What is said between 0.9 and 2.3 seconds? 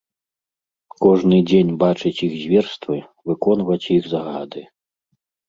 Кожны дзень бачыць